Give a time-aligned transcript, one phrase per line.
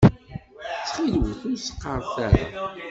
[0.77, 2.45] Ttxil-wet ur s-qqaṛet ara.